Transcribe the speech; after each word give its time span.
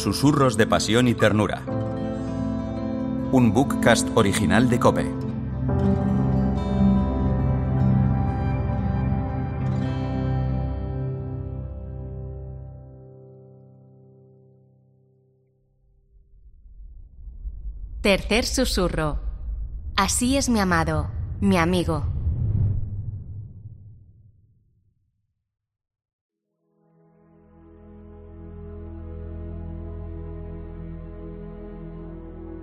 Susurros 0.00 0.56
de 0.56 0.66
Pasión 0.66 1.08
y 1.08 1.14
Ternura. 1.14 1.60
Un 3.32 3.52
bookcast 3.52 4.08
original 4.14 4.70
de 4.70 4.80
Cope. 4.80 5.12
Tercer 18.00 18.46
susurro. 18.46 19.18
Así 19.96 20.38
es 20.38 20.48
mi 20.48 20.60
amado, 20.60 21.10
mi 21.42 21.58
amigo. 21.58 22.09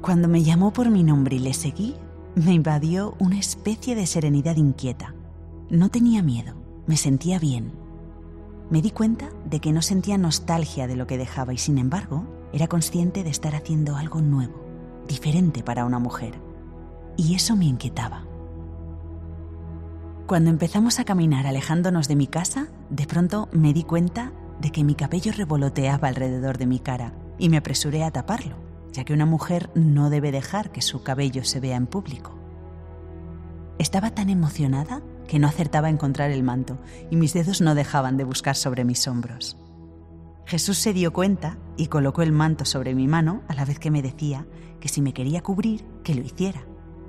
Cuando 0.02 0.28
me 0.28 0.44
llamó 0.44 0.72
por 0.72 0.90
mi 0.90 1.04
nombre 1.04 1.38
y 1.38 1.40
le 1.40 1.54
seguí, 1.54 1.96
me 2.36 2.54
invadió 2.54 3.16
una 3.20 3.40
especie 3.40 3.96
de 3.96 4.06
serenidad 4.06 4.56
inquieta. 4.56 5.16
No 5.70 5.90
tenía 5.90 6.22
miedo, 6.22 6.54
me 6.86 6.98
sentía 6.98 7.40
bien. 7.40 7.72
Me 8.70 8.82
di 8.82 8.92
cuenta 8.92 9.30
de 9.50 9.60
que 9.60 9.74
no 9.74 9.82
sentía 9.82 10.18
nostalgia 10.18 10.88
de 10.88 10.96
lo 10.96 11.08
que 11.08 11.18
dejaba 11.18 11.54
y 11.54 11.58
sin 11.58 11.78
embargo 11.78 12.26
era 12.54 12.68
consciente 12.68 13.24
de 13.24 13.32
estar 13.32 13.56
haciendo 13.56 13.96
algo 13.96 14.22
nuevo, 14.22 14.54
diferente 15.08 15.64
para 15.64 15.84
una 15.84 16.00
mujer. 16.00 16.40
Y 17.18 17.34
eso 17.34 17.56
me 17.56 17.66
inquietaba. 17.66 18.24
Cuando 20.28 20.52
empezamos 20.52 21.00
a 21.00 21.06
caminar 21.06 21.48
alejándonos 21.48 22.08
de 22.08 22.16
mi 22.16 22.28
casa, 22.28 22.68
de 22.90 23.08
pronto 23.08 23.50
me 23.52 23.74
di 23.74 23.84
cuenta 23.84 24.32
de 24.62 24.72
que 24.72 24.84
mi 24.84 24.94
cabello 24.94 25.32
revoloteaba 25.32 26.08
alrededor 26.08 26.58
de 26.58 26.68
mi 26.68 26.80
cara 26.80 27.14
y 27.40 27.50
me 27.50 27.58
apresuré 27.58 28.04
a 28.04 28.12
taparlo 28.12 28.67
ya 28.92 29.04
que 29.04 29.14
una 29.14 29.26
mujer 29.26 29.70
no 29.76 30.10
debe 30.10 30.32
dejar 30.32 30.72
que 30.72 30.82
su 30.82 31.04
cabello 31.04 31.44
se 31.44 31.60
vea 31.60 31.78
en 31.78 31.88
público. 31.88 32.34
Estaba 33.80 34.12
tan 34.12 34.30
emocionada 34.30 35.02
que 35.28 35.40
no 35.40 35.48
acertaba 35.48 35.88
a 35.88 35.92
encontrar 35.92 36.32
el 36.32 36.44
manto 36.44 36.80
y 37.12 37.16
mis 37.16 37.34
dedos 37.34 37.62
no 37.62 37.76
dejaban 37.76 38.18
de 38.18 38.24
buscar 38.24 38.56
sobre 38.56 38.84
mis 38.84 39.08
hombros. 39.08 39.58
Jesús 40.46 40.78
se 40.78 40.94
dio 40.94 41.12
cuenta 41.12 41.58
y 41.76 41.88
colocó 41.88 42.22
el 42.22 42.32
manto 42.32 42.66
sobre 42.66 42.96
mi 42.96 43.08
mano 43.08 43.42
a 43.48 43.54
la 43.54 43.66
vez 43.66 43.80
que 43.80 43.92
me 43.92 44.02
decía 44.02 44.48
que 44.80 44.88
si 44.88 45.02
me 45.02 45.14
quería 45.14 45.44
cubrir, 45.44 45.86
que 46.04 46.16
lo 46.16 46.22
hiciera, 46.22 46.66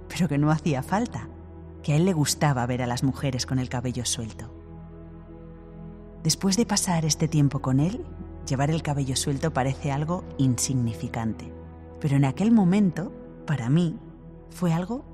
pero 0.09 0.29
que 0.29 0.39
no 0.39 0.51
hacía 0.51 0.83
falta, 0.83 1.29
que 1.83 1.93
a 1.93 1.97
él 1.97 2.05
le 2.05 2.13
gustaba 2.13 2.67
ver 2.67 2.83
a 2.83 2.87
las 2.87 3.05
mujeres 3.05 3.47
con 3.47 3.59
el 3.59 3.69
cabello 3.69 4.05
suelto. 4.05 4.53
Después 6.25 6.57
de 6.57 6.67
pasar 6.67 7.05
este 7.05 7.29
tiempo 7.29 7.61
con 7.61 7.79
él, 7.79 8.05
llevar 8.47 8.71
el 8.71 8.83
cabello 8.83 9.15
suelto 9.15 9.53
parece 9.53 9.93
algo 9.93 10.25
insignificante. 10.37 11.58
Pero 12.01 12.17
en 12.17 12.25
aquel 12.25 12.51
momento, 12.51 13.13
para 13.47 13.69
mí, 13.69 13.99
fue 14.51 14.73
algo 14.73 15.05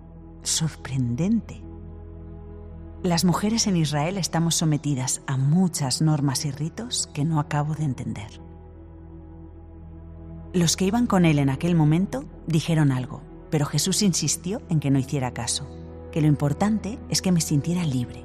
sorprendente. 0.43 1.63
Las 3.03 3.25
mujeres 3.25 3.67
en 3.67 3.77
Israel 3.77 4.17
estamos 4.17 4.55
sometidas 4.55 5.23
a 5.27 5.37
muchas 5.37 6.01
normas 6.01 6.45
y 6.45 6.51
ritos 6.51 7.09
que 7.13 7.25
no 7.25 7.39
acabo 7.39 7.75
de 7.75 7.85
entender. 7.85 8.41
Los 10.55 10.77
que 10.77 10.87
iban 10.87 11.07
con 11.07 11.25
él 11.25 11.39
en 11.39 11.51
aquel 11.51 11.75
momento 11.75 12.25
dijeron 12.47 12.93
algo, 12.93 13.23
pero 13.51 13.67
Jesús 13.67 14.03
insistió 14.03 14.63
en 14.69 14.81
que 14.81 14.91
no 14.91 14.99
hiciera 14.99 15.35
caso, 15.35 15.69
que 16.13 16.21
lo 16.21 16.29
importante 16.29 16.99
es 17.09 17.21
que 17.21 17.33
me 17.33 17.41
sintiera 17.41 17.85
libre, 17.85 18.25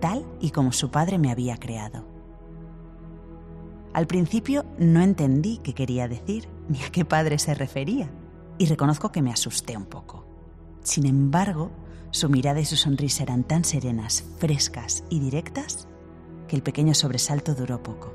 tal 0.00 0.26
y 0.40 0.50
como 0.50 0.72
su 0.72 0.90
padre 0.90 1.18
me 1.18 1.30
había 1.30 1.56
creado. 1.56 2.04
Al 3.92 4.06
principio 4.06 4.64
no 4.78 5.02
entendí 5.02 5.58
qué 5.58 5.74
quería 5.74 6.08
decir 6.08 6.48
ni 6.70 6.80
a 6.84 6.90
qué 6.90 7.04
padre 7.04 7.38
se 7.40 7.52
refería, 7.52 8.08
y 8.56 8.66
reconozco 8.66 9.10
que 9.10 9.22
me 9.22 9.32
asusté 9.32 9.76
un 9.76 9.86
poco. 9.86 10.24
Sin 10.84 11.04
embargo, 11.04 11.72
su 12.12 12.28
mirada 12.28 12.60
y 12.60 12.64
su 12.64 12.76
sonrisa 12.76 13.24
eran 13.24 13.42
tan 13.42 13.64
serenas, 13.64 14.24
frescas 14.38 15.02
y 15.10 15.18
directas 15.18 15.88
que 16.46 16.54
el 16.54 16.62
pequeño 16.62 16.94
sobresalto 16.94 17.54
duró 17.54 17.82
poco. 17.82 18.14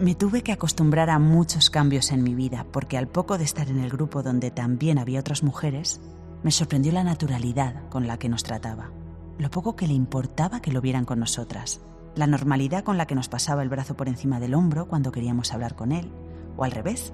Me 0.00 0.16
tuve 0.16 0.42
que 0.42 0.52
acostumbrar 0.52 1.10
a 1.10 1.18
muchos 1.18 1.70
cambios 1.70 2.10
en 2.10 2.24
mi 2.24 2.34
vida 2.34 2.66
porque 2.72 2.98
al 2.98 3.06
poco 3.06 3.38
de 3.38 3.44
estar 3.44 3.68
en 3.68 3.78
el 3.78 3.90
grupo 3.90 4.22
donde 4.22 4.50
también 4.50 4.98
había 4.98 5.20
otras 5.20 5.44
mujeres, 5.44 6.00
me 6.42 6.50
sorprendió 6.50 6.90
la 6.90 7.04
naturalidad 7.04 7.88
con 7.88 8.08
la 8.08 8.18
que 8.18 8.28
nos 8.28 8.42
trataba, 8.42 8.90
lo 9.38 9.50
poco 9.50 9.76
que 9.76 9.86
le 9.86 9.94
importaba 9.94 10.60
que 10.60 10.72
lo 10.72 10.80
vieran 10.80 11.04
con 11.04 11.20
nosotras 11.20 11.80
la 12.14 12.26
normalidad 12.26 12.84
con 12.84 12.98
la 12.98 13.06
que 13.06 13.14
nos 13.14 13.28
pasaba 13.28 13.62
el 13.62 13.68
brazo 13.68 13.96
por 13.96 14.08
encima 14.08 14.40
del 14.40 14.54
hombro 14.54 14.86
cuando 14.88 15.12
queríamos 15.12 15.52
hablar 15.52 15.74
con 15.74 15.92
él, 15.92 16.10
o 16.56 16.64
al 16.64 16.72
revés, 16.72 17.12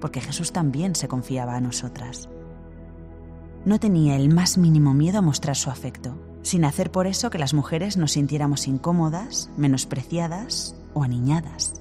porque 0.00 0.20
Jesús 0.20 0.52
también 0.52 0.94
se 0.94 1.08
confiaba 1.08 1.56
a 1.56 1.60
nosotras. 1.60 2.28
No 3.64 3.80
tenía 3.80 4.16
el 4.16 4.32
más 4.32 4.58
mínimo 4.58 4.94
miedo 4.94 5.18
a 5.18 5.22
mostrar 5.22 5.56
su 5.56 5.70
afecto, 5.70 6.16
sin 6.42 6.64
hacer 6.64 6.92
por 6.92 7.08
eso 7.08 7.30
que 7.30 7.38
las 7.38 7.54
mujeres 7.54 7.96
nos 7.96 8.12
sintiéramos 8.12 8.68
incómodas, 8.68 9.50
menospreciadas 9.56 10.76
o 10.94 11.02
aniñadas. 11.02 11.74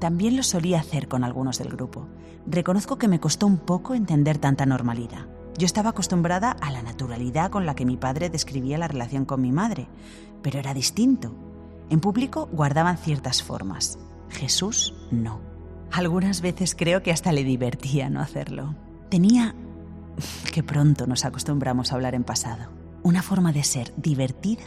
También 0.00 0.36
lo 0.36 0.42
solía 0.42 0.80
hacer 0.80 1.06
con 1.06 1.22
algunos 1.22 1.58
del 1.58 1.68
grupo. 1.68 2.08
Reconozco 2.46 2.96
que 2.96 3.06
me 3.06 3.20
costó 3.20 3.46
un 3.46 3.58
poco 3.58 3.94
entender 3.94 4.38
tanta 4.38 4.66
normalidad. 4.66 5.26
Yo 5.58 5.66
estaba 5.66 5.90
acostumbrada 5.90 6.52
a 6.52 6.70
la 6.70 6.82
naturalidad 6.82 7.50
con 7.50 7.66
la 7.66 7.74
que 7.74 7.84
mi 7.84 7.96
padre 7.96 8.30
describía 8.30 8.78
la 8.78 8.88
relación 8.88 9.26
con 9.26 9.42
mi 9.42 9.52
madre, 9.52 9.88
pero 10.42 10.58
era 10.58 10.74
distinto. 10.74 11.34
En 11.90 12.00
público 12.00 12.48
guardaban 12.52 12.98
ciertas 12.98 13.42
formas. 13.42 13.98
Jesús 14.28 14.94
no. 15.10 15.40
Algunas 15.92 16.40
veces 16.40 16.74
creo 16.76 17.02
que 17.02 17.10
hasta 17.10 17.32
le 17.32 17.44
divertía 17.44 18.10
no 18.10 18.20
hacerlo. 18.20 18.76
Tenía, 19.08 19.54
que 20.52 20.62
pronto 20.62 21.06
nos 21.06 21.24
acostumbramos 21.24 21.90
a 21.90 21.96
hablar 21.96 22.14
en 22.14 22.24
pasado, 22.24 22.70
una 23.02 23.22
forma 23.22 23.52
de 23.52 23.64
ser 23.64 23.92
divertida 23.96 24.64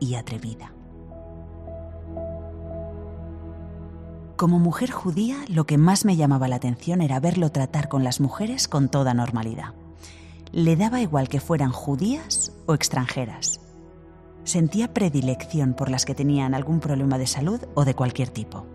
y 0.00 0.14
atrevida. 0.14 0.72
Como 4.36 4.58
mujer 4.58 4.90
judía, 4.90 5.44
lo 5.48 5.64
que 5.64 5.78
más 5.78 6.04
me 6.04 6.16
llamaba 6.16 6.48
la 6.48 6.56
atención 6.56 7.00
era 7.00 7.20
verlo 7.20 7.50
tratar 7.50 7.88
con 7.88 8.02
las 8.02 8.20
mujeres 8.20 8.66
con 8.66 8.88
toda 8.88 9.14
normalidad. 9.14 9.74
Le 10.50 10.76
daba 10.76 11.00
igual 11.00 11.28
que 11.28 11.40
fueran 11.40 11.70
judías 11.70 12.52
o 12.66 12.74
extranjeras. 12.74 13.60
Sentía 14.44 14.92
predilección 14.92 15.74
por 15.74 15.90
las 15.90 16.04
que 16.04 16.14
tenían 16.14 16.54
algún 16.54 16.80
problema 16.80 17.18
de 17.18 17.26
salud 17.26 17.60
o 17.74 17.84
de 17.84 17.94
cualquier 17.94 18.28
tipo. 18.28 18.66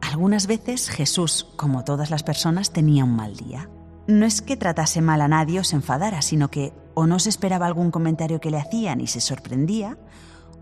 Algunas 0.00 0.46
veces 0.46 0.88
Jesús, 0.88 1.46
como 1.56 1.84
todas 1.84 2.10
las 2.10 2.22
personas, 2.22 2.72
tenía 2.72 3.04
un 3.04 3.14
mal 3.14 3.36
día. 3.36 3.68
No 4.06 4.24
es 4.24 4.40
que 4.40 4.56
tratase 4.56 5.02
mal 5.02 5.20
a 5.20 5.28
nadie 5.28 5.60
o 5.60 5.64
se 5.64 5.76
enfadara, 5.76 6.22
sino 6.22 6.50
que 6.50 6.72
o 6.94 7.06
no 7.06 7.18
se 7.18 7.28
esperaba 7.28 7.66
algún 7.66 7.90
comentario 7.90 8.40
que 8.40 8.50
le 8.50 8.58
hacían 8.58 9.00
y 9.00 9.06
se 9.06 9.20
sorprendía, 9.20 9.98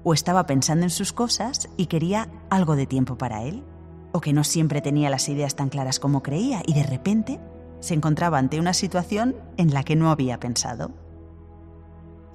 o 0.03 0.15
estaba 0.15 0.47
pensando 0.47 0.85
en 0.85 0.91
sus 0.91 1.13
cosas 1.13 1.69
y 1.77 1.87
quería 1.87 2.29
algo 2.51 2.75
de 2.75 2.87
tiempo 2.87 3.17
para 3.17 3.45
él, 3.45 3.63
o 4.13 4.21
que 4.21 4.33
no 4.33 4.45
siempre 4.45 4.81
tenía 4.81 5.11
las 5.11 5.29
ideas 5.29 5.55
tan 5.55 5.69
claras 5.69 6.01
como 6.01 6.23
creía 6.23 6.63
y 6.67 6.75
de 6.75 6.83
repente 6.83 7.41
se 7.81 7.95
encontraba 7.95 8.39
ante 8.39 8.59
una 8.59 8.73
situación 8.73 9.37
en 9.57 9.75
la 9.75 9.85
que 9.85 9.95
no 9.95 10.11
había 10.11 10.41
pensado. 10.41 11.04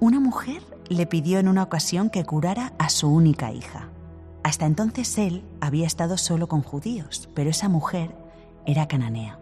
Una 0.00 0.18
mujer 0.18 0.62
le 0.88 1.06
pidió 1.06 1.38
en 1.38 1.46
una 1.46 1.62
ocasión 1.62 2.08
que 2.08 2.24
curara 2.24 2.72
a 2.78 2.88
su 2.88 3.06
única 3.06 3.52
hija. 3.52 3.90
Hasta 4.42 4.64
entonces 4.64 5.18
él 5.18 5.44
había 5.60 5.86
estado 5.86 6.16
solo 6.16 6.48
con 6.48 6.62
judíos, 6.62 7.28
pero 7.34 7.50
esa 7.50 7.68
mujer 7.68 8.16
era 8.64 8.88
cananea. 8.88 9.38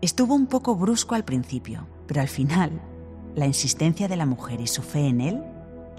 Estuvo 0.00 0.34
un 0.34 0.48
poco 0.48 0.74
brusco 0.74 1.14
al 1.14 1.24
principio, 1.24 1.86
pero 2.08 2.20
al 2.20 2.26
final, 2.26 2.80
la 3.36 3.46
insistencia 3.46 4.08
de 4.08 4.16
la 4.16 4.26
mujer 4.26 4.60
y 4.60 4.66
su 4.66 4.82
fe 4.82 5.06
en 5.06 5.20
él 5.20 5.44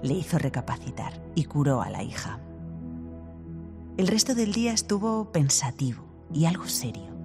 le 0.02 0.12
hizo 0.12 0.38
recapacitar 0.38 1.14
y 1.34 1.44
curó 1.44 1.80
a 1.80 1.88
la 1.88 2.02
hija. 2.02 2.38
El 3.96 4.08
resto 4.08 4.34
del 4.34 4.52
día 4.52 4.74
estuvo 4.74 5.32
pensativo 5.32 6.04
y 6.34 6.44
algo 6.44 6.66
serio. 6.66 7.16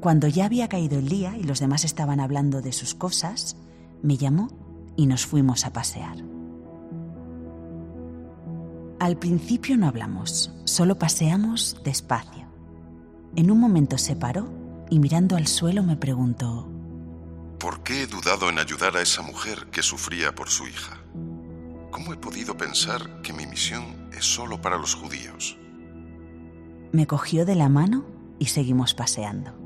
Cuando 0.00 0.26
ya 0.26 0.46
había 0.46 0.68
caído 0.68 0.98
el 0.98 1.08
día 1.08 1.36
y 1.36 1.44
los 1.44 1.60
demás 1.60 1.84
estaban 1.84 2.18
hablando 2.18 2.62
de 2.62 2.72
sus 2.72 2.96
cosas, 2.96 3.56
me 4.02 4.16
llamó 4.16 4.48
y 4.96 5.06
nos 5.06 5.26
fuimos 5.26 5.64
a 5.64 5.72
pasear. 5.72 6.16
Al 8.98 9.18
principio 9.18 9.76
no 9.76 9.88
hablamos, 9.88 10.52
solo 10.64 10.98
paseamos 10.98 11.76
despacio. 11.84 12.46
En 13.34 13.50
un 13.50 13.58
momento 13.58 13.98
se 13.98 14.14
paró 14.14 14.52
y 14.90 14.98
mirando 14.98 15.36
al 15.36 15.46
suelo 15.46 15.82
me 15.82 15.96
preguntó, 15.96 16.68
¿Por 17.58 17.82
qué 17.82 18.02
he 18.02 18.06
dudado 18.06 18.48
en 18.48 18.58
ayudar 18.58 18.96
a 18.96 19.02
esa 19.02 19.22
mujer 19.22 19.68
que 19.70 19.82
sufría 19.82 20.34
por 20.34 20.48
su 20.48 20.66
hija? 20.66 20.98
¿Cómo 21.90 22.12
he 22.12 22.16
podido 22.16 22.56
pensar 22.56 23.22
que 23.22 23.32
mi 23.32 23.46
misión 23.46 24.08
es 24.12 24.24
solo 24.24 24.60
para 24.60 24.78
los 24.78 24.94
judíos? 24.94 25.58
Me 26.92 27.06
cogió 27.06 27.44
de 27.44 27.54
la 27.54 27.68
mano 27.68 28.04
y 28.38 28.46
seguimos 28.46 28.94
paseando. 28.94 29.61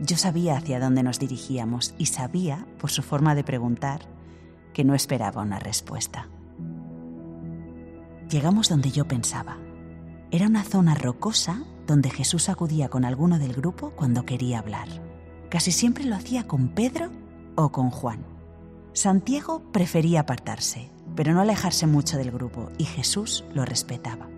Yo 0.00 0.16
sabía 0.16 0.56
hacia 0.56 0.78
dónde 0.78 1.02
nos 1.02 1.18
dirigíamos 1.18 1.94
y 1.98 2.06
sabía, 2.06 2.66
por 2.78 2.90
su 2.90 3.02
forma 3.02 3.34
de 3.34 3.44
preguntar, 3.44 4.02
que 4.72 4.84
no 4.84 4.94
esperaba 4.94 5.42
una 5.42 5.58
respuesta. 5.58 6.28
Llegamos 8.30 8.68
donde 8.68 8.90
yo 8.90 9.08
pensaba. 9.08 9.58
Era 10.30 10.46
una 10.46 10.62
zona 10.62 10.94
rocosa 10.94 11.64
donde 11.86 12.10
Jesús 12.10 12.48
acudía 12.48 12.88
con 12.88 13.04
alguno 13.04 13.38
del 13.38 13.54
grupo 13.54 13.90
cuando 13.96 14.24
quería 14.24 14.58
hablar. 14.58 14.88
Casi 15.48 15.72
siempre 15.72 16.04
lo 16.04 16.14
hacía 16.14 16.46
con 16.46 16.68
Pedro 16.68 17.10
o 17.56 17.72
con 17.72 17.90
Juan. 17.90 18.24
Santiago 18.92 19.62
prefería 19.72 20.20
apartarse, 20.20 20.90
pero 21.16 21.32
no 21.32 21.40
alejarse 21.40 21.86
mucho 21.86 22.18
del 22.18 22.30
grupo, 22.30 22.70
y 22.78 22.84
Jesús 22.84 23.44
lo 23.54 23.64
respetaba. 23.64 24.28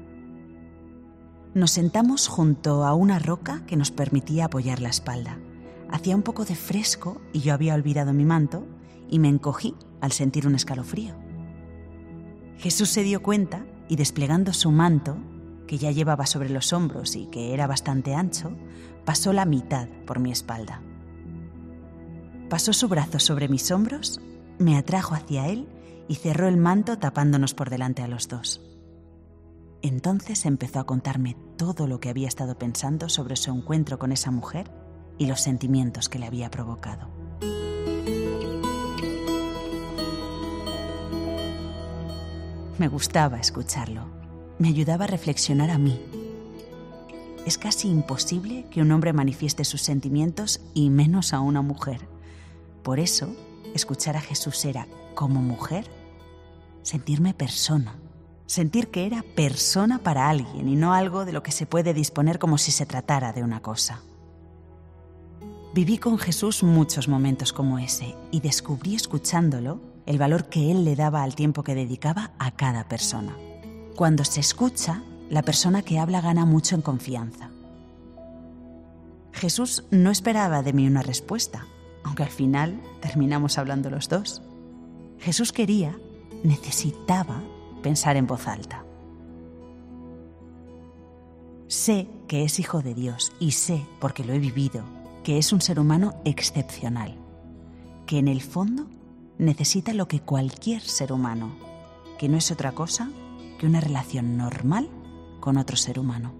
Nos 1.52 1.72
sentamos 1.72 2.28
junto 2.28 2.84
a 2.84 2.94
una 2.94 3.18
roca 3.18 3.64
que 3.66 3.76
nos 3.76 3.90
permitía 3.90 4.44
apoyar 4.44 4.80
la 4.80 4.88
espalda. 4.88 5.38
Hacía 5.92 6.14
un 6.14 6.22
poco 6.22 6.44
de 6.44 6.54
fresco 6.54 7.20
y 7.32 7.40
yo 7.40 7.52
había 7.52 7.74
olvidado 7.74 8.12
mi 8.12 8.24
manto 8.24 8.64
y 9.08 9.18
me 9.18 9.28
encogí 9.28 9.74
al 10.00 10.12
sentir 10.12 10.46
un 10.46 10.54
escalofrío. 10.54 11.14
Jesús 12.58 12.90
se 12.90 13.02
dio 13.02 13.22
cuenta 13.22 13.64
y 13.88 13.96
desplegando 13.96 14.52
su 14.52 14.70
manto, 14.70 15.16
que 15.66 15.78
ya 15.78 15.90
llevaba 15.90 16.26
sobre 16.26 16.50
los 16.50 16.72
hombros 16.72 17.16
y 17.16 17.26
que 17.26 17.54
era 17.54 17.66
bastante 17.66 18.14
ancho, 18.14 18.52
pasó 19.04 19.32
la 19.32 19.44
mitad 19.44 19.88
por 20.06 20.20
mi 20.20 20.30
espalda. 20.30 20.80
Pasó 22.48 22.72
su 22.72 22.88
brazo 22.88 23.18
sobre 23.18 23.48
mis 23.48 23.70
hombros, 23.70 24.20
me 24.58 24.76
atrajo 24.76 25.14
hacia 25.14 25.48
él 25.48 25.68
y 26.08 26.16
cerró 26.16 26.48
el 26.48 26.56
manto 26.56 26.98
tapándonos 26.98 27.54
por 27.54 27.70
delante 27.70 28.02
a 28.02 28.08
los 28.08 28.28
dos. 28.28 28.60
Entonces 29.82 30.44
empezó 30.44 30.80
a 30.80 30.86
contarme 30.86 31.36
todo 31.56 31.86
lo 31.86 31.98
que 31.98 32.10
había 32.10 32.28
estado 32.28 32.58
pensando 32.58 33.08
sobre 33.08 33.36
su 33.36 33.50
encuentro 33.50 33.98
con 33.98 34.12
esa 34.12 34.30
mujer 34.30 34.70
y 35.20 35.26
los 35.26 35.42
sentimientos 35.42 36.08
que 36.08 36.18
le 36.18 36.26
había 36.26 36.50
provocado. 36.50 37.06
Me 42.78 42.88
gustaba 42.88 43.38
escucharlo. 43.38 44.06
Me 44.58 44.68
ayudaba 44.68 45.04
a 45.04 45.08
reflexionar 45.08 45.70
a 45.70 45.76
mí. 45.76 46.00
Es 47.44 47.58
casi 47.58 47.88
imposible 47.88 48.64
que 48.70 48.80
un 48.80 48.90
hombre 48.92 49.12
manifieste 49.12 49.64
sus 49.64 49.82
sentimientos 49.82 50.62
y 50.72 50.88
menos 50.88 51.34
a 51.34 51.40
una 51.40 51.60
mujer. 51.60 52.08
Por 52.82 52.98
eso, 52.98 53.36
escuchar 53.74 54.16
a 54.16 54.22
Jesús 54.22 54.64
era, 54.64 54.88
como 55.14 55.42
mujer, 55.42 55.84
sentirme 56.82 57.34
persona 57.34 57.94
sentir 58.46 58.90
que 58.90 59.06
era 59.06 59.22
persona 59.36 60.00
para 60.00 60.28
alguien 60.28 60.68
y 60.68 60.74
no 60.74 60.92
algo 60.92 61.24
de 61.24 61.30
lo 61.30 61.40
que 61.40 61.52
se 61.52 61.66
puede 61.66 61.94
disponer 61.94 62.40
como 62.40 62.58
si 62.58 62.72
se 62.72 62.84
tratara 62.84 63.32
de 63.32 63.44
una 63.44 63.62
cosa. 63.62 64.02
Viví 65.72 65.98
con 65.98 66.18
Jesús 66.18 66.64
muchos 66.64 67.06
momentos 67.06 67.52
como 67.52 67.78
ese 67.78 68.16
y 68.32 68.40
descubrí 68.40 68.96
escuchándolo 68.96 69.80
el 70.04 70.18
valor 70.18 70.48
que 70.48 70.72
Él 70.72 70.84
le 70.84 70.96
daba 70.96 71.22
al 71.22 71.36
tiempo 71.36 71.62
que 71.62 71.76
dedicaba 71.76 72.32
a 72.40 72.50
cada 72.50 72.88
persona. 72.88 73.36
Cuando 73.94 74.24
se 74.24 74.40
escucha, 74.40 75.04
la 75.28 75.42
persona 75.42 75.82
que 75.82 76.00
habla 76.00 76.20
gana 76.20 76.44
mucho 76.44 76.74
en 76.74 76.82
confianza. 76.82 77.50
Jesús 79.32 79.84
no 79.92 80.10
esperaba 80.10 80.64
de 80.64 80.72
mí 80.72 80.88
una 80.88 81.02
respuesta, 81.02 81.68
aunque 82.02 82.24
al 82.24 82.30
final 82.30 82.80
terminamos 83.00 83.56
hablando 83.56 83.90
los 83.90 84.08
dos. 84.08 84.42
Jesús 85.20 85.52
quería, 85.52 85.96
necesitaba 86.42 87.44
pensar 87.80 88.16
en 88.16 88.26
voz 88.26 88.48
alta. 88.48 88.84
Sé 91.68 92.08
que 92.26 92.42
es 92.42 92.58
hijo 92.58 92.82
de 92.82 92.94
Dios 92.94 93.30
y 93.38 93.52
sé, 93.52 93.86
porque 94.00 94.24
lo 94.24 94.32
he 94.32 94.40
vivido, 94.40 94.82
que 95.22 95.38
es 95.38 95.52
un 95.52 95.60
ser 95.60 95.78
humano 95.78 96.20
excepcional, 96.24 97.16
que 98.06 98.18
en 98.18 98.28
el 98.28 98.40
fondo 98.40 98.86
necesita 99.38 99.92
lo 99.94 100.08
que 100.08 100.20
cualquier 100.20 100.82
ser 100.82 101.12
humano, 101.12 101.52
que 102.18 102.28
no 102.28 102.36
es 102.36 102.50
otra 102.50 102.72
cosa 102.72 103.10
que 103.58 103.66
una 103.66 103.80
relación 103.80 104.36
normal 104.36 104.88
con 105.40 105.56
otro 105.56 105.76
ser 105.76 105.98
humano. 105.98 106.32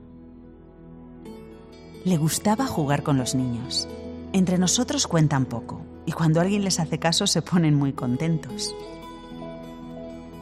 Le 2.04 2.16
gustaba 2.16 2.66
jugar 2.66 3.02
con 3.02 3.18
los 3.18 3.34
niños. 3.34 3.88
Entre 4.32 4.58
nosotros 4.58 5.06
cuentan 5.06 5.44
poco 5.44 5.82
y 6.06 6.12
cuando 6.12 6.40
alguien 6.40 6.64
les 6.64 6.80
hace 6.80 6.98
caso 6.98 7.26
se 7.26 7.42
ponen 7.42 7.74
muy 7.74 7.92
contentos 7.92 8.74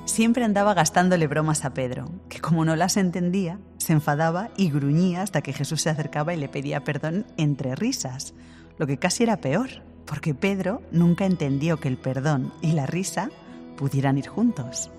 siempre 0.09 0.45
andaba 0.45 0.75
gastándole 0.75 1.27
bromas 1.27 1.65
a 1.65 1.75
Pedro, 1.75 2.11
que 2.29 2.41
como 2.41 2.65
no 2.65 2.77
las 2.77 2.97
entendía, 2.97 3.59
se 3.77 3.93
enfadaba 3.93 4.51
y 4.57 4.71
gruñía 4.71 5.23
hasta 5.23 5.43
que 5.43 5.53
Jesús 5.53 5.83
se 5.83 5.91
acercaba 5.91 6.35
y 6.35 6.39
le 6.39 6.49
pedía 6.49 6.83
perdón 6.83 7.27
entre 7.37 7.75
risas, 7.75 8.35
lo 8.79 8.87
que 8.87 8.99
casi 8.99 9.25
era 9.25 9.37
peor, 9.37 9.69
porque 10.07 10.35
Pedro 10.35 10.83
nunca 10.91 11.27
entendió 11.27 11.79
que 11.79 11.89
el 11.89 11.99
perdón 11.99 12.53
y 12.63 12.73
la 12.73 12.87
risa 12.87 13.31
pudieran 13.77 14.19
ir 14.19 14.29
juntos. 14.29 14.91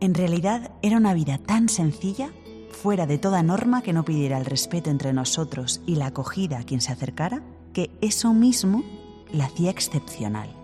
En 0.00 0.14
realidad 0.14 0.70
era 0.80 0.96
una 0.96 1.14
vida 1.14 1.38
tan 1.38 1.68
sencilla, 1.68 2.30
fuera 2.70 3.06
de 3.06 3.18
toda 3.18 3.42
norma 3.42 3.82
que 3.82 3.92
no 3.92 4.04
pidiera 4.04 4.38
el 4.38 4.44
respeto 4.44 4.90
entre 4.90 5.12
nosotros 5.12 5.80
y 5.86 5.96
la 5.96 6.06
acogida 6.06 6.60
a 6.60 6.62
quien 6.62 6.80
se 6.80 6.92
acercara, 6.92 7.42
que 7.72 7.90
eso 8.00 8.32
mismo 8.32 8.84
la 9.32 9.46
hacía 9.46 9.70
excepcional. 9.70 10.57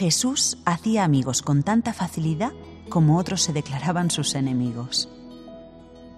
Jesús 0.00 0.56
hacía 0.64 1.04
amigos 1.04 1.42
con 1.42 1.62
tanta 1.62 1.92
facilidad 1.92 2.52
como 2.88 3.18
otros 3.18 3.42
se 3.42 3.52
declaraban 3.52 4.10
sus 4.10 4.34
enemigos. 4.34 5.10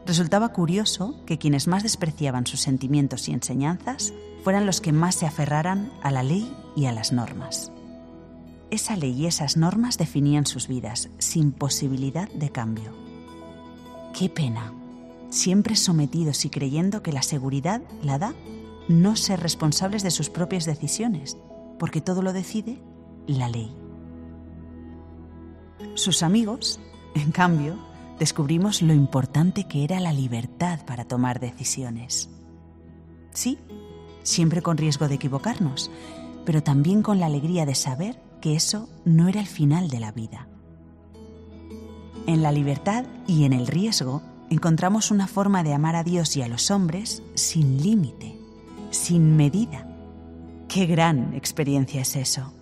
Resultaba 0.06 0.50
curioso 0.50 1.16
que 1.26 1.36
quienes 1.36 1.66
más 1.66 1.82
despreciaban 1.82 2.46
sus 2.46 2.60
sentimientos 2.60 3.28
y 3.28 3.32
enseñanzas 3.32 4.14
fueran 4.44 4.66
los 4.66 4.80
que 4.80 4.92
más 4.92 5.16
se 5.16 5.26
aferraran 5.26 5.90
a 6.00 6.12
la 6.12 6.22
ley 6.22 6.56
y 6.76 6.84
a 6.84 6.92
las 6.92 7.10
normas. 7.10 7.72
Esa 8.70 8.94
ley 8.94 9.20
y 9.20 9.26
esas 9.26 9.56
normas 9.56 9.98
definían 9.98 10.46
sus 10.46 10.68
vidas 10.68 11.08
sin 11.18 11.50
posibilidad 11.50 12.30
de 12.30 12.50
cambio. 12.52 12.92
Qué 14.16 14.28
pena, 14.28 14.72
siempre 15.28 15.74
sometidos 15.74 16.44
y 16.44 16.50
creyendo 16.50 17.02
que 17.02 17.10
la 17.10 17.22
seguridad 17.22 17.82
la 18.00 18.20
da 18.20 18.32
no 18.86 19.16
ser 19.16 19.40
responsables 19.40 20.04
de 20.04 20.12
sus 20.12 20.30
propias 20.30 20.66
decisiones, 20.66 21.36
porque 21.80 22.00
todo 22.00 22.22
lo 22.22 22.32
decide 22.32 22.78
la 23.26 23.48
ley. 23.48 23.74
Sus 25.94 26.22
amigos, 26.22 26.80
en 27.14 27.32
cambio, 27.32 27.76
descubrimos 28.18 28.82
lo 28.82 28.94
importante 28.94 29.64
que 29.64 29.84
era 29.84 30.00
la 30.00 30.12
libertad 30.12 30.84
para 30.86 31.04
tomar 31.04 31.40
decisiones. 31.40 32.30
Sí, 33.32 33.58
siempre 34.22 34.62
con 34.62 34.76
riesgo 34.76 35.08
de 35.08 35.16
equivocarnos, 35.16 35.90
pero 36.44 36.62
también 36.62 37.02
con 37.02 37.20
la 37.20 37.26
alegría 37.26 37.66
de 37.66 37.74
saber 37.74 38.20
que 38.40 38.54
eso 38.54 38.88
no 39.04 39.28
era 39.28 39.40
el 39.40 39.46
final 39.46 39.88
de 39.88 40.00
la 40.00 40.12
vida. 40.12 40.48
En 42.26 42.42
la 42.42 42.52
libertad 42.52 43.04
y 43.26 43.44
en 43.44 43.52
el 43.52 43.66
riesgo 43.66 44.22
encontramos 44.50 45.10
una 45.10 45.26
forma 45.26 45.62
de 45.62 45.74
amar 45.74 45.96
a 45.96 46.04
Dios 46.04 46.36
y 46.36 46.42
a 46.42 46.48
los 46.48 46.70
hombres 46.70 47.22
sin 47.34 47.82
límite, 47.82 48.38
sin 48.90 49.36
medida. 49.36 49.88
Qué 50.68 50.86
gran 50.86 51.34
experiencia 51.34 52.02
es 52.02 52.16
eso. 52.16 52.52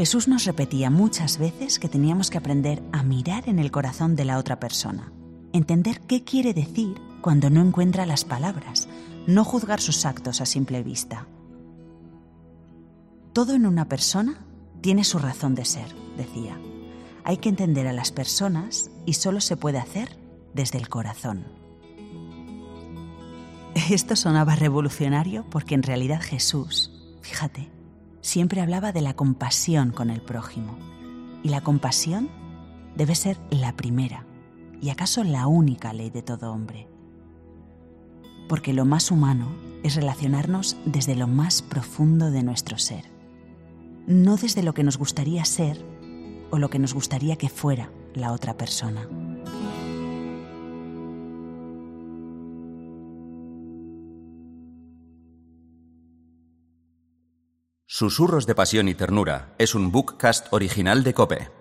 Jesús 0.00 0.28
nos 0.28 0.46
repetía 0.46 0.88
muchas 0.88 1.36
veces 1.36 1.78
que 1.78 1.90
teníamos 1.90 2.30
que 2.30 2.38
aprender 2.38 2.82
a 2.90 3.02
mirar 3.02 3.50
en 3.50 3.58
el 3.58 3.70
corazón 3.70 4.16
de 4.16 4.24
la 4.24 4.38
otra 4.38 4.58
persona, 4.58 5.12
entender 5.52 6.00
qué 6.00 6.24
quiere 6.24 6.54
decir 6.54 6.94
cuando 7.20 7.50
no 7.50 7.60
encuentra 7.60 8.06
las 8.06 8.24
palabras, 8.24 8.88
no 9.26 9.44
juzgar 9.44 9.78
sus 9.78 10.06
actos 10.06 10.40
a 10.40 10.46
simple 10.46 10.82
vista. 10.82 11.26
Todo 13.34 13.52
en 13.52 13.66
una 13.66 13.90
persona 13.90 14.38
tiene 14.80 15.04
su 15.04 15.18
razón 15.18 15.54
de 15.54 15.66
ser, 15.66 15.94
decía. 16.16 16.58
Hay 17.22 17.36
que 17.36 17.50
entender 17.50 17.86
a 17.86 17.92
las 17.92 18.10
personas 18.10 18.90
y 19.04 19.12
solo 19.12 19.42
se 19.42 19.58
puede 19.58 19.76
hacer 19.76 20.16
desde 20.54 20.78
el 20.78 20.88
corazón. 20.88 21.44
Esto 23.90 24.16
sonaba 24.16 24.56
revolucionario 24.56 25.44
porque 25.50 25.74
en 25.74 25.82
realidad 25.82 26.22
Jesús, 26.22 26.90
fíjate, 27.20 27.68
siempre 28.20 28.60
hablaba 28.60 28.92
de 28.92 29.00
la 29.00 29.14
compasión 29.14 29.90
con 29.90 30.10
el 30.10 30.20
prójimo. 30.20 30.78
Y 31.42 31.48
la 31.48 31.62
compasión 31.62 32.28
debe 32.96 33.14
ser 33.14 33.38
la 33.50 33.76
primera 33.76 34.26
y 34.80 34.90
acaso 34.90 35.24
la 35.24 35.46
única 35.46 35.92
ley 35.92 36.10
de 36.10 36.22
todo 36.22 36.52
hombre. 36.52 36.88
Porque 38.48 38.72
lo 38.72 38.84
más 38.84 39.10
humano 39.10 39.54
es 39.82 39.94
relacionarnos 39.94 40.76
desde 40.84 41.16
lo 41.16 41.26
más 41.26 41.62
profundo 41.62 42.30
de 42.30 42.42
nuestro 42.42 42.78
ser, 42.78 43.04
no 44.06 44.36
desde 44.36 44.62
lo 44.62 44.74
que 44.74 44.82
nos 44.82 44.98
gustaría 44.98 45.44
ser 45.44 45.82
o 46.50 46.58
lo 46.58 46.68
que 46.68 46.78
nos 46.78 46.94
gustaría 46.94 47.36
que 47.36 47.48
fuera 47.48 47.90
la 48.14 48.32
otra 48.32 48.56
persona. 48.56 49.08
Susurros 58.00 58.46
de 58.46 58.54
Pasión 58.54 58.88
y 58.88 58.94
Ternura 58.94 59.54
es 59.58 59.74
un 59.74 59.92
bookcast 59.92 60.50
original 60.54 61.04
de 61.04 61.12
Cope. 61.12 61.59